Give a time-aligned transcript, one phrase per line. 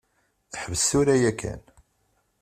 [0.61, 1.61] Ḥbes tura yakan.